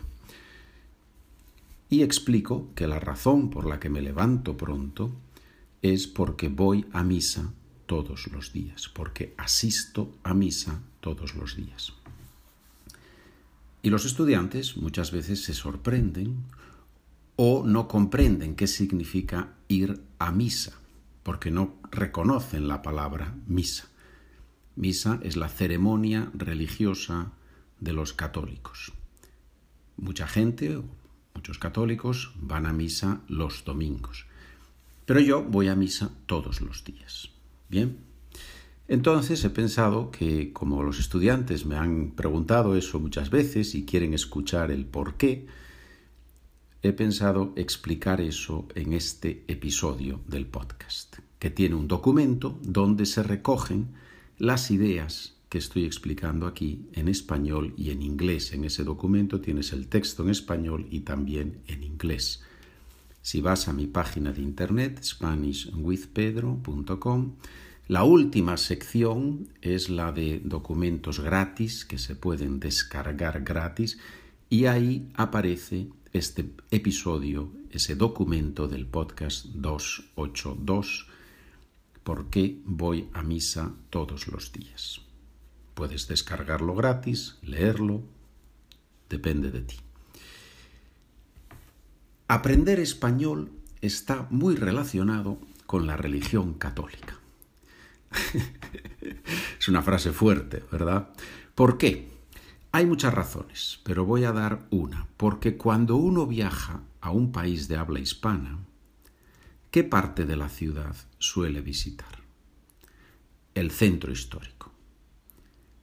Y 1.90 2.02
explico 2.02 2.70
que 2.74 2.86
la 2.86 3.00
razón 3.00 3.50
por 3.50 3.66
la 3.66 3.80
que 3.80 3.90
me 3.90 4.00
levanto 4.00 4.56
pronto 4.56 5.10
es 5.82 6.06
porque 6.06 6.48
voy 6.48 6.86
a 6.92 7.02
misa 7.02 7.52
todos 7.86 8.28
los 8.28 8.52
días, 8.52 8.88
porque 8.88 9.34
asisto 9.36 10.12
a 10.22 10.34
misa 10.34 10.80
todos 11.00 11.34
los 11.34 11.56
días. 11.56 11.92
Y 13.82 13.90
los 13.90 14.04
estudiantes 14.04 14.76
muchas 14.76 15.12
veces 15.12 15.44
se 15.44 15.54
sorprenden 15.54 16.44
o 17.36 17.64
no 17.64 17.88
comprenden 17.88 18.56
qué 18.56 18.66
significa 18.66 19.54
ir 19.68 20.02
a 20.18 20.32
misa, 20.32 20.72
porque 21.22 21.50
no 21.50 21.76
reconocen 21.90 22.68
la 22.68 22.82
palabra 22.82 23.34
misa. 23.46 23.88
Misa 24.78 25.18
es 25.24 25.36
la 25.36 25.48
ceremonia 25.48 26.30
religiosa 26.34 27.32
de 27.80 27.92
los 27.92 28.12
católicos. 28.12 28.92
Mucha 29.96 30.28
gente, 30.28 30.80
muchos 31.34 31.58
católicos, 31.58 32.32
van 32.40 32.64
a 32.64 32.72
misa 32.72 33.20
los 33.26 33.64
domingos. 33.64 34.26
Pero 35.04 35.18
yo 35.18 35.42
voy 35.42 35.66
a 35.66 35.74
misa 35.74 36.12
todos 36.26 36.60
los 36.60 36.84
días. 36.84 37.30
Bien. 37.68 37.98
Entonces 38.86 39.44
he 39.44 39.50
pensado 39.50 40.12
que 40.12 40.52
como 40.52 40.84
los 40.84 41.00
estudiantes 41.00 41.66
me 41.66 41.74
han 41.74 42.12
preguntado 42.12 42.76
eso 42.76 43.00
muchas 43.00 43.30
veces 43.30 43.74
y 43.74 43.84
quieren 43.84 44.14
escuchar 44.14 44.70
el 44.70 44.86
por 44.86 45.16
qué, 45.16 45.48
he 46.84 46.92
pensado 46.92 47.52
explicar 47.56 48.20
eso 48.20 48.68
en 48.76 48.92
este 48.92 49.42
episodio 49.48 50.20
del 50.28 50.46
podcast, 50.46 51.16
que 51.40 51.50
tiene 51.50 51.74
un 51.74 51.88
documento 51.88 52.60
donde 52.62 53.06
se 53.06 53.24
recogen 53.24 54.06
las 54.38 54.70
ideas 54.70 55.34
que 55.48 55.58
estoy 55.58 55.84
explicando 55.84 56.46
aquí 56.46 56.86
en 56.92 57.08
español 57.08 57.74
y 57.76 57.90
en 57.90 58.02
inglés. 58.02 58.52
En 58.52 58.62
ese 58.64 58.84
documento 58.84 59.40
tienes 59.40 59.72
el 59.72 59.88
texto 59.88 60.22
en 60.22 60.30
español 60.30 60.86
y 60.90 61.00
también 61.00 61.58
en 61.66 61.82
inglés. 61.82 62.44
Si 63.22 63.40
vas 63.40 63.66
a 63.68 63.72
mi 63.72 63.86
página 63.86 64.32
de 64.32 64.42
internet, 64.42 65.02
SpanishWithPedro.com, 65.02 67.32
la 67.88 68.04
última 68.04 68.56
sección 68.58 69.48
es 69.62 69.88
la 69.88 70.12
de 70.12 70.40
documentos 70.44 71.18
gratis 71.20 71.84
que 71.84 71.98
se 71.98 72.14
pueden 72.14 72.60
descargar 72.60 73.42
gratis 73.42 73.98
y 74.50 74.66
ahí 74.66 75.08
aparece 75.14 75.88
este 76.12 76.48
episodio, 76.70 77.50
ese 77.70 77.96
documento 77.96 78.68
del 78.68 78.86
podcast 78.86 79.46
282 79.46 81.08
por 82.08 82.30
qué 82.30 82.58
voy 82.64 83.10
a 83.12 83.22
misa 83.22 83.74
todos 83.90 84.28
los 84.28 84.50
días. 84.50 85.02
Puedes 85.74 86.08
descargarlo 86.08 86.74
gratis, 86.74 87.36
leerlo, 87.42 88.02
depende 89.10 89.50
de 89.50 89.60
ti. 89.60 89.76
Aprender 92.26 92.80
español 92.80 93.52
está 93.82 94.26
muy 94.30 94.56
relacionado 94.56 95.38
con 95.66 95.86
la 95.86 95.98
religión 95.98 96.54
católica. 96.54 97.18
es 99.60 99.68
una 99.68 99.82
frase 99.82 100.10
fuerte, 100.10 100.64
¿verdad? 100.72 101.10
¿Por 101.54 101.76
qué? 101.76 102.08
Hay 102.72 102.86
muchas 102.86 103.12
razones, 103.12 103.80
pero 103.82 104.06
voy 104.06 104.24
a 104.24 104.32
dar 104.32 104.66
una. 104.70 105.08
Porque 105.18 105.58
cuando 105.58 105.96
uno 105.96 106.26
viaja 106.26 106.80
a 107.02 107.10
un 107.10 107.32
país 107.32 107.68
de 107.68 107.76
habla 107.76 108.00
hispana, 108.00 108.60
¿Qué 109.70 109.84
parte 109.84 110.24
de 110.24 110.36
la 110.36 110.48
ciudad 110.48 110.96
suele 111.18 111.60
visitar? 111.60 112.22
El 113.54 113.70
centro 113.70 114.10
histórico. 114.10 114.72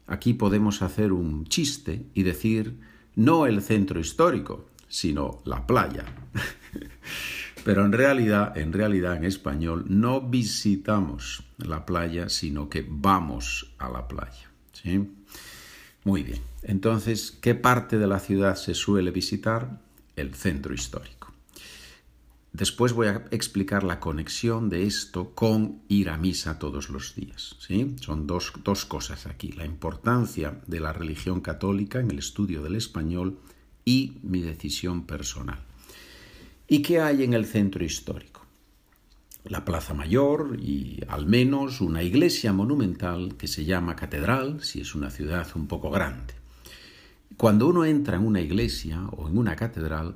Aquí 0.08 0.34
podemos 0.34 0.82
hacer 0.82 1.12
un 1.12 1.46
chiste 1.46 2.08
y 2.16 2.24
decir 2.24 2.80
no 3.14 3.46
el 3.46 3.62
centro 3.62 4.00
histórico, 4.00 4.70
sino 4.88 5.44
la 5.46 5.68
playa. 5.68 6.04
Pero 7.64 7.86
en 7.86 7.92
realidad, 7.92 8.58
en 8.58 8.74
realidad 8.74 9.18
en 9.18 9.24
español 9.24 9.86
no 9.88 10.20
visitamos 10.20 11.44
la 11.58 11.86
playa, 11.86 12.28
sino 12.28 12.70
que 12.70 12.84
vamos 12.90 13.76
a 13.78 13.90
la 13.90 14.08
playa. 14.08 14.50
¿sí? 14.74 15.12
Muy 16.04 16.24
bien. 16.24 16.42
Entonces, 16.64 17.38
¿qué 17.40 17.54
parte 17.54 18.00
de 18.00 18.08
la 18.08 18.20
ciudad 18.20 18.56
se 18.56 18.74
suele 18.74 19.12
visitar? 19.12 19.80
El 20.16 20.34
centro 20.34 20.74
histórico. 20.74 21.25
Después 22.56 22.94
voy 22.94 23.08
a 23.08 23.26
explicar 23.32 23.84
la 23.84 24.00
conexión 24.00 24.70
de 24.70 24.88
esto 24.88 25.32
con 25.36 25.82
ir 25.90 26.10
a 26.10 26.18
misa 26.18 26.58
todos 26.58 26.90
los 26.90 27.14
días. 27.14 27.58
¿sí? 27.60 27.98
Son 28.00 28.28
dos, 28.28 28.54
dos 28.64 28.86
cosas 28.86 29.26
aquí. 29.28 29.52
La 29.52 29.66
importancia 29.66 30.62
de 30.66 30.80
la 30.80 30.94
religión 30.94 31.42
católica 31.42 32.00
en 32.00 32.12
el 32.12 32.20
estudio 32.20 32.64
del 32.64 32.78
español 32.78 33.40
y 33.84 34.20
mi 34.24 34.40
decisión 34.40 35.06
personal. 35.06 35.60
¿Y 36.66 36.82
qué 36.82 37.02
hay 37.02 37.26
en 37.26 37.34
el 37.34 37.46
centro 37.46 37.84
histórico? 37.84 38.46
La 39.44 39.66
Plaza 39.66 39.94
Mayor 39.94 40.58
y 40.58 41.02
al 41.10 41.26
menos 41.26 41.82
una 41.82 42.04
iglesia 42.04 42.54
monumental 42.54 43.36
que 43.36 43.48
se 43.48 43.66
llama 43.66 43.98
Catedral, 43.98 44.64
si 44.64 44.80
es 44.80 44.96
una 44.96 45.10
ciudad 45.10 45.46
un 45.56 45.68
poco 45.68 45.92
grande. 45.92 46.36
Cuando 47.36 47.68
uno 47.68 47.84
entra 47.84 48.16
en 48.16 48.26
una 48.26 48.40
iglesia 48.40 49.02
o 49.12 49.28
en 49.28 49.38
una 49.38 49.58
catedral, 49.58 50.16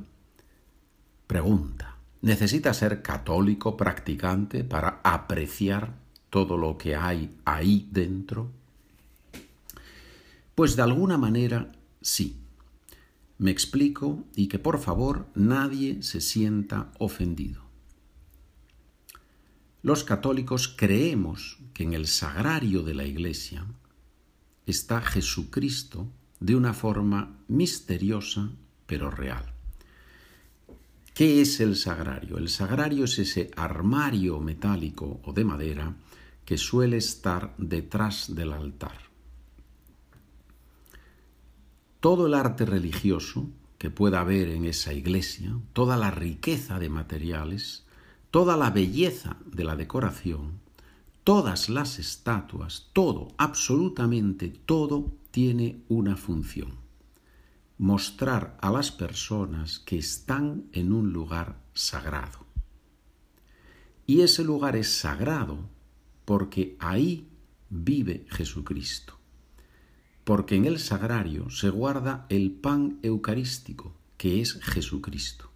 pregunta, 1.28 1.89
necesita 2.22 2.74
ser 2.74 3.02
católico 3.02 3.78
practicante 3.78 4.64
para 4.64 5.00
apreciar 5.04 5.96
todo 6.30 6.58
lo 6.58 6.78
que 6.78 6.96
hay 6.96 7.36
ahí 7.46 7.88
dentro? 7.92 8.52
Pues 10.56 10.76
de 10.76 10.82
alguna 10.82 11.18
manera 11.18 11.72
sí. 12.02 12.38
Me 13.38 13.52
explico 13.52 14.26
y 14.36 14.48
que 14.48 14.60
por 14.60 14.80
favor 14.80 15.28
nadie 15.34 16.04
se 16.04 16.20
sienta 16.20 16.92
ofendido. 17.00 17.62
Los 19.82 20.04
católicos 20.04 20.68
creemos 20.68 21.58
que 21.74 21.84
en 21.84 21.94
el 21.94 22.08
sagrario 22.08 22.84
de 22.84 22.94
la 22.94 23.06
Iglesia 23.06 23.66
está 24.66 25.02
Jesucristo 25.02 26.12
de 26.42 26.58
una 26.58 26.74
forma 26.74 27.38
misteriosa 27.48 28.52
pero 28.86 29.10
real. 29.10 29.54
¿Qué 31.20 31.42
es 31.42 31.60
el 31.60 31.76
sagrario? 31.76 32.38
El 32.38 32.48
sagrario 32.48 33.04
es 33.04 33.20
ese 33.20 33.52
armario 33.58 34.40
metálico 34.40 35.20
o 35.26 35.34
de 35.34 35.44
madera 35.44 35.94
que 36.46 36.58
suele 36.58 36.96
estar 36.96 37.54
detrás 37.58 38.34
del 38.34 38.54
altar. 38.54 38.98
Todo 42.00 42.26
el 42.26 42.34
arte 42.34 42.66
religioso 42.66 43.50
que 43.78 43.90
pueda 43.90 44.22
haber 44.22 44.48
en 44.48 44.64
esa 44.64 44.94
iglesia, 44.94 45.60
toda 45.74 45.98
la 45.98 46.10
riqueza 46.10 46.80
de 46.80 46.88
materiales, 46.88 47.84
toda 48.32 48.56
la 48.56 48.70
belleza 48.70 49.36
de 49.46 49.66
la 49.66 49.76
decoración, 49.76 50.62
todas 51.26 51.68
las 51.68 52.00
estatuas, 52.00 52.92
todo, 52.94 53.28
absolutamente 53.38 54.48
todo, 54.48 55.12
tiene 55.32 55.84
una 55.90 56.16
función 56.16 56.89
mostrar 57.80 58.58
a 58.62 58.72
las 58.72 58.92
personas 58.92 59.80
que 59.80 59.98
están 59.98 60.66
en 60.74 60.92
un 60.92 61.14
lugar 61.14 61.64
sagrado. 61.74 62.46
Y 64.06 64.20
ese 64.20 64.44
lugar 64.44 64.76
es 64.76 64.90
sagrado 64.90 65.70
porque 66.26 66.76
ahí 66.80 67.30
vive 67.70 68.26
Jesucristo, 68.30 69.18
porque 70.26 70.58
en 70.58 70.66
el 70.66 70.78
sagrario 70.78 71.50
se 71.50 71.70
guarda 71.70 72.26
el 72.28 72.52
pan 72.52 73.00
eucarístico, 73.02 73.96
que 74.18 74.42
es 74.42 74.60
Jesucristo. 74.62 75.50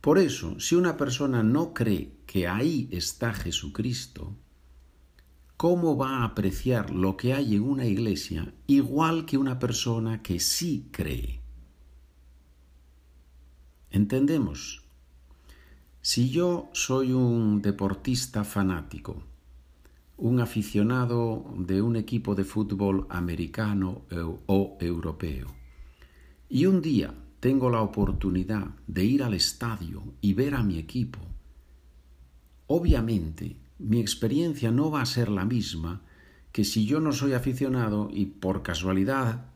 Por 0.00 0.18
eso, 0.18 0.60
si 0.60 0.76
una 0.76 0.96
persona 0.96 1.42
no 1.42 1.74
cree 1.74 2.12
que 2.26 2.46
ahí 2.46 2.88
está 2.92 3.34
Jesucristo, 3.34 4.36
¿cómo 5.56 5.96
va 5.96 6.18
a 6.18 6.24
apreciar 6.24 6.90
lo 6.90 7.16
que 7.16 7.32
hay 7.32 7.56
en 7.56 7.62
una 7.62 7.86
iglesia 7.86 8.52
igual 8.66 9.24
que 9.24 9.38
una 9.38 9.58
persona 9.58 10.22
que 10.22 10.38
sí 10.38 10.88
cree? 10.90 11.40
¿Entendemos? 13.90 14.82
Si 16.02 16.30
yo 16.30 16.68
soy 16.72 17.12
un 17.12 17.62
deportista 17.62 18.44
fanático, 18.44 19.22
un 20.18 20.40
aficionado 20.40 21.44
de 21.56 21.82
un 21.82 21.96
equipo 21.96 22.34
de 22.34 22.44
fútbol 22.44 23.06
americano 23.08 24.02
o 24.46 24.76
europeo, 24.80 25.48
y 26.48 26.66
un 26.66 26.80
día 26.80 27.12
tengo 27.40 27.70
la 27.70 27.80
oportunidad 27.80 28.68
de 28.86 29.04
ir 29.04 29.22
al 29.22 29.34
estadio 29.34 30.02
y 30.20 30.34
ver 30.34 30.54
a 30.54 30.62
mi 30.62 30.78
equipo, 30.78 31.18
obviamente 32.66 33.56
mi 33.78 34.00
experiencia 34.00 34.70
no 34.70 34.90
va 34.90 35.02
a 35.02 35.06
ser 35.06 35.28
la 35.28 35.44
misma 35.44 36.02
que 36.52 36.64
si 36.64 36.86
yo 36.86 37.00
no 37.00 37.12
soy 37.12 37.34
aficionado 37.34 38.08
y 38.10 38.26
por 38.26 38.62
casualidad 38.62 39.46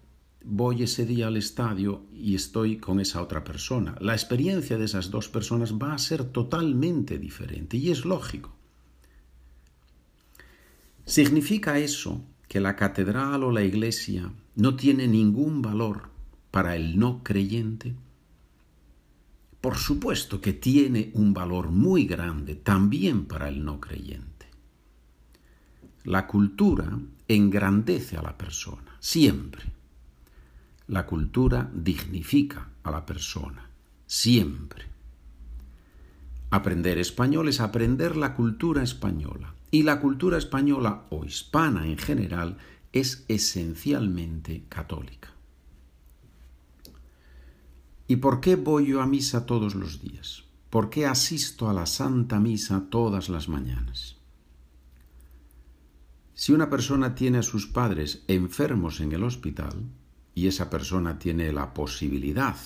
voy 0.45 0.83
ese 0.83 1.07
día 1.07 1.29
al 1.29 1.37
estadio 1.37 2.03
y 2.13 2.35
estoy 2.35 2.79
con 2.79 3.01
esa 3.01 3.23
otra 3.23 3.45
persona. 3.45 3.95
La 4.01 4.13
experiencia 4.13 4.77
de 4.79 4.85
esas 4.85 5.11
dos 5.11 5.29
personas 5.29 5.75
va 5.75 5.95
a 5.95 5.99
ser 5.99 6.25
totalmente 6.25 7.19
diferente 7.19 7.77
y 7.77 7.91
es 7.91 8.05
lógico. 8.05 8.55
¿Significa 11.05 11.79
eso 11.79 12.23
que 12.49 12.61
la 12.61 12.77
catedral 12.77 13.43
o 13.45 13.51
la 13.51 13.65
iglesia 13.65 14.33
no 14.55 14.77
tiene 14.77 15.09
ningún 15.09 15.63
valor 15.63 16.11
para 16.51 16.77
el 16.77 16.99
no 16.99 17.23
creyente? 17.23 17.95
Por 19.61 19.77
supuesto 19.77 20.41
que 20.41 20.55
tiene 20.55 21.11
un 21.15 21.35
valor 21.35 21.71
muy 21.71 22.07
grande 22.07 22.55
también 22.55 23.27
para 23.27 23.49
el 23.49 23.65
no 23.65 23.79
creyente. 23.81 24.47
La 26.05 26.27
cultura 26.27 26.99
engrandece 27.29 28.17
a 28.17 28.23
la 28.23 28.39
persona, 28.39 28.97
siempre. 29.01 29.65
La 30.89 31.05
cultura 31.05 31.71
dignifica 31.75 32.71
a 32.83 32.91
la 32.91 33.05
persona, 33.05 33.69
siempre. 34.07 34.87
Aprender 36.51 36.99
español 36.99 37.49
es 37.49 37.61
aprender 37.61 38.17
la 38.17 38.35
cultura 38.35 38.83
española. 38.83 39.55
Y 39.71 39.85
la 39.85 40.01
cultura 40.01 40.37
española 40.37 41.05
o 41.11 41.25
hispana 41.25 41.87
en 41.87 41.97
general 41.97 42.57
es 42.93 43.25
esencialmente 43.29 44.65
católica. 44.69 45.29
¿Y 48.11 48.17
por 48.17 48.41
qué 48.41 48.57
voy 48.57 48.87
yo 48.87 49.03
a 49.03 49.07
misa 49.07 49.47
todos 49.47 49.77
los 49.77 50.03
días? 50.03 50.43
¿Por 50.69 50.91
qué 50.91 51.07
asisto 51.07 51.71
a 51.71 51.73
la 51.73 51.87
Santa 51.87 52.41
Misa 52.41 52.89
todas 52.91 53.29
las 53.29 53.49
mañanas? 53.49 54.17
Si 56.35 56.53
una 56.53 56.69
persona 56.69 57.15
tiene 57.15 57.39
a 57.39 57.45
sus 57.45 57.69
padres 57.69 58.25
enfermos 58.27 58.99
en 58.99 59.13
el 59.13 59.23
hospital 59.23 59.85
y 60.35 60.49
esa 60.49 60.71
persona 60.71 61.21
tiene 61.21 61.53
la 61.53 61.73
posibilidad 61.73 62.57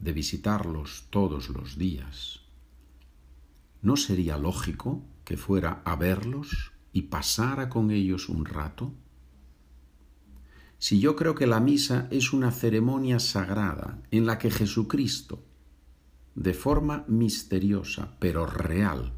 de 0.00 0.12
visitarlos 0.12 1.06
todos 1.08 1.50
los 1.50 1.78
días, 1.78 2.40
¿no 3.80 3.96
sería 3.96 4.38
lógico 4.38 5.04
que 5.24 5.36
fuera 5.36 5.82
a 5.84 5.94
verlos 5.94 6.72
y 6.92 7.02
pasara 7.02 7.68
con 7.68 7.92
ellos 7.92 8.28
un 8.28 8.44
rato? 8.44 8.92
Si 10.78 11.00
yo 11.00 11.16
creo 11.16 11.34
que 11.34 11.46
la 11.46 11.60
misa 11.60 12.08
es 12.10 12.32
una 12.32 12.50
ceremonia 12.50 13.18
sagrada 13.18 14.02
en 14.10 14.26
la 14.26 14.38
que 14.38 14.50
Jesucristo, 14.50 15.42
de 16.34 16.52
forma 16.52 17.04
misteriosa 17.08 18.16
pero 18.18 18.46
real, 18.46 19.12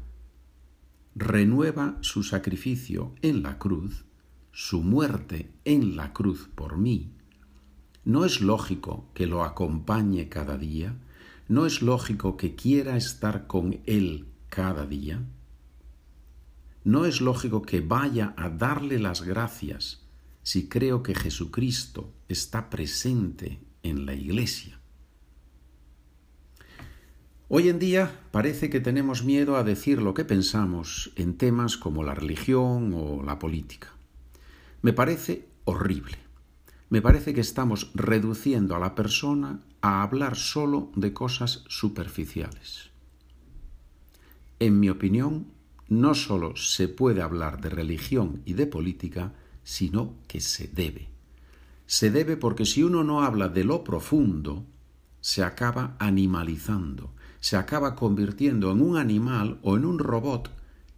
renueva 1.15 1.97
su 2.01 2.23
sacrificio 2.23 3.15
en 3.21 3.43
la 3.43 3.57
cruz, 3.57 4.05
su 4.51 4.81
muerte 4.81 5.51
en 5.65 5.95
la 5.95 6.13
cruz 6.13 6.49
por 6.53 6.77
mí, 6.77 7.11
¿no 8.05 8.23
es 8.23 8.39
lógico 8.39 9.09
que 9.13 9.27
lo 9.27 9.43
acompañe 9.43 10.29
cada 10.29 10.57
día? 10.57 10.95
¿No 11.49 11.65
es 11.65 11.81
lógico 11.81 12.37
que 12.37 12.55
quiera 12.55 12.97
estar 12.97 13.47
con 13.47 13.79
Él 13.85 14.27
cada 14.49 14.85
día? 14.85 15.25
¿No 16.83 17.05
es 17.05 17.19
lógico 17.19 17.61
que 17.61 17.81
vaya 17.81 18.33
a 18.37 18.49
darle 18.49 18.99
las 18.99 19.21
gracias 19.23 20.06
si 20.47 20.69
creo 20.69 21.03
que 21.03 21.13
Jesucristo 21.13 22.13
está 22.29 22.69
presente 22.69 23.59
en 23.83 24.05
la 24.05 24.13
iglesia. 24.13 24.79
Hoy 27.49 27.67
en 27.67 27.79
día 27.79 28.21
parece 28.31 28.69
que 28.69 28.79
tenemos 28.79 29.25
miedo 29.25 29.57
a 29.57 29.65
decir 29.65 30.01
lo 30.01 30.13
que 30.13 30.23
pensamos 30.23 31.11
en 31.17 31.37
temas 31.37 31.75
como 31.75 32.01
la 32.05 32.15
religión 32.15 32.93
o 32.95 33.23
la 33.23 33.39
política. 33.39 33.89
Me 34.81 34.93
parece 34.93 35.49
horrible. 35.65 36.15
Me 36.89 37.01
parece 37.01 37.33
que 37.33 37.41
estamos 37.41 37.91
reduciendo 37.93 38.73
a 38.73 38.79
la 38.79 38.95
persona 38.95 39.59
a 39.81 40.01
hablar 40.01 40.37
solo 40.37 40.93
de 40.95 41.11
cosas 41.11 41.65
superficiales. 41.67 42.89
En 44.59 44.79
mi 44.79 44.89
opinión, 44.89 45.47
no 45.89 46.15
solo 46.15 46.55
se 46.55 46.87
puede 46.87 47.21
hablar 47.21 47.59
de 47.59 47.67
religión 47.67 48.43
y 48.45 48.53
de 48.53 48.65
política, 48.65 49.33
sino 49.67 50.13
que 50.29 50.39
se 50.39 50.69
debe. 50.69 51.09
Se 51.87 52.09
debe 52.09 52.37
porque 52.37 52.65
si 52.65 52.83
uno 52.83 53.03
no 53.03 53.21
habla 53.21 53.49
de 53.49 53.65
lo 53.65 53.83
profundo, 53.83 54.65
se 55.19 55.43
acaba 55.43 55.97
animalizando, 55.99 57.13
se 57.41 57.57
acaba 57.57 57.93
convirtiendo 57.93 58.71
en 58.71 58.79
un 58.79 58.95
animal 58.95 59.59
o 59.63 59.75
en 59.75 59.83
un 59.83 59.99
robot 59.99 60.49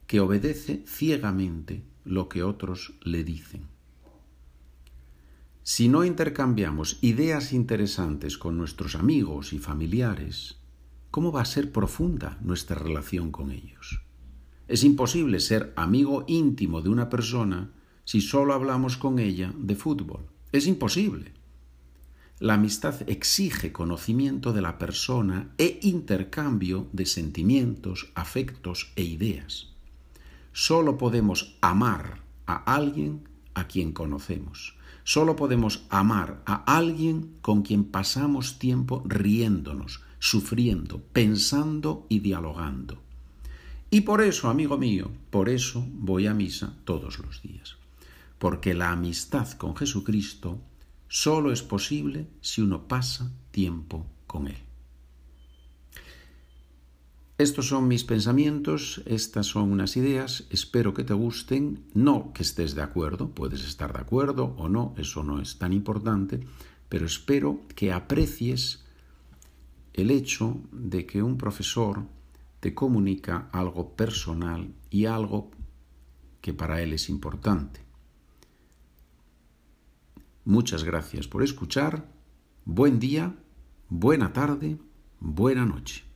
que 0.05 0.19
obedece 0.19 0.83
ciegamente 0.85 1.83
lo 2.05 2.29
que 2.29 2.43
otros 2.43 2.93
le 3.01 3.23
dicen. 3.23 3.63
Si 5.63 5.87
no 5.87 6.05
intercambiamos 6.05 6.99
ideas 7.01 7.53
interesantes 7.53 8.37
con 8.37 8.55
nuestros 8.55 8.93
amigos 8.93 9.51
y 9.51 9.57
familiares, 9.57 10.59
¿cómo 11.09 11.31
va 11.31 11.41
a 11.41 11.45
ser 11.45 11.71
profunda 11.71 12.37
nuestra 12.43 12.75
relación 12.75 13.31
con 13.31 13.49
ellos? 13.49 14.03
Es 14.67 14.83
imposible 14.83 15.39
ser 15.39 15.73
amigo 15.75 16.23
íntimo 16.27 16.83
de 16.83 16.89
una 16.89 17.09
persona 17.09 17.71
si 18.09 18.21
solo 18.21 18.55
hablamos 18.55 18.97
con 18.97 19.19
ella 19.19 19.53
de 19.55 19.75
fútbol. 19.75 20.25
Es 20.51 20.65
imposible. 20.65 21.31
La 22.39 22.55
amistad 22.55 23.07
exige 23.07 23.71
conocimiento 23.71 24.51
de 24.51 24.63
la 24.63 24.79
persona 24.79 25.51
e 25.59 25.77
intercambio 25.83 26.87
de 26.91 27.05
sentimientos, 27.05 28.11
afectos 28.15 28.91
e 28.95 29.03
ideas. 29.03 29.67
Solo 30.53 30.97
podemos 30.97 31.55
amar 31.61 32.23
a 32.47 32.55
alguien 32.73 33.29
a 33.53 33.67
quien 33.67 33.91
conocemos. 33.91 34.75
Solo 35.03 35.35
podemos 35.35 35.85
amar 35.91 36.41
a 36.47 36.63
alguien 36.65 37.35
con 37.43 37.61
quien 37.61 37.83
pasamos 37.83 38.57
tiempo 38.57 39.03
riéndonos, 39.05 40.01
sufriendo, 40.17 40.99
pensando 41.13 42.07
y 42.09 42.21
dialogando. 42.21 42.97
Y 43.91 44.01
por 44.01 44.23
eso, 44.23 44.49
amigo 44.49 44.79
mío, 44.79 45.11
por 45.29 45.47
eso 45.47 45.85
voy 45.93 46.25
a 46.25 46.33
misa 46.33 46.73
todos 46.85 47.19
los 47.19 47.43
días 47.43 47.78
porque 48.39 48.73
la 48.73 48.91
amistad 48.91 49.51
con 49.51 49.75
Jesucristo 49.75 50.59
solo 51.07 51.51
es 51.51 51.61
posible 51.61 52.27
si 52.41 52.61
uno 52.61 52.87
pasa 52.87 53.31
tiempo 53.51 54.07
con 54.25 54.47
Él. 54.47 54.57
Estos 57.37 57.67
son 57.69 57.87
mis 57.87 58.03
pensamientos, 58.03 59.01
estas 59.05 59.45
son 59.45 59.71
unas 59.71 59.95
ideas, 59.95 60.45
espero 60.49 60.93
que 60.93 61.05
te 61.05 61.13
gusten, 61.13 61.85
no 61.93 62.33
que 62.33 62.43
estés 62.43 62.75
de 62.75 62.81
acuerdo, 62.81 63.29
puedes 63.29 63.63
estar 63.63 63.93
de 63.93 63.99
acuerdo 63.99 64.55
o 64.57 64.67
no, 64.67 64.93
eso 64.97 65.23
no 65.23 65.39
es 65.39 65.57
tan 65.57 65.71
importante, 65.71 66.41
pero 66.89 67.05
espero 67.05 67.61
que 67.75 67.93
aprecies 67.93 68.83
el 69.93 70.11
hecho 70.11 70.59
de 70.73 71.05
que 71.05 71.23
un 71.23 71.37
profesor 71.37 72.03
te 72.59 72.73
comunica 72.73 73.49
algo 73.53 73.95
personal 73.95 74.73
y 74.89 75.05
algo 75.05 75.51
que 76.41 76.53
para 76.53 76.81
él 76.81 76.91
es 76.91 77.07
importante. 77.07 77.88
Muchas 80.49 80.83
gracias 80.83 81.27
por 81.27 81.43
escuchar. 81.43 82.11
Buen 82.65 82.99
día, 82.99 83.35
buena 83.87 84.33
tarde, 84.33 84.79
buena 85.19 85.63
noche. 85.63 86.08